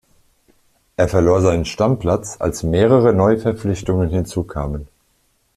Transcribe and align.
Er 0.97 1.07
verlor 1.09 1.41
seinen 1.41 1.63
Stammplatz, 1.65 2.37
als 2.39 2.63
mehrere 2.63 3.13
Neuverpflichtungen 3.13 4.09
hinzu 4.09 4.41
kamen. 4.43 4.87